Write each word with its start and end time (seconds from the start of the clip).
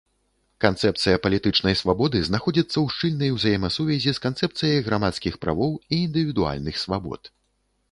Канцэпцыя 0.63 1.17
палітычнай 1.25 1.75
свабоды 1.81 2.21
знаходзіцца 2.29 2.73
ў 2.73 2.87
шчыльнай 2.95 3.29
узаемасувязі 3.37 4.09
з 4.17 4.25
канцэпцыяй 4.25 4.83
грамадскіх 4.91 5.33
правоў 5.47 5.71
і 5.93 6.03
індывідуальных 6.09 6.75
свабод. 6.89 7.33